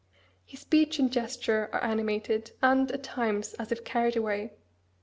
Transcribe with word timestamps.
His 0.47 0.61
speech 0.61 0.97
and 0.97 1.11
gesture 1.13 1.69
are 1.71 1.83
animated, 1.83 2.53
and, 2.63 2.91
at 2.91 3.03
times, 3.03 3.53
as 3.59 3.71
if 3.71 3.85
carried 3.85 4.15
away. 4.17 4.53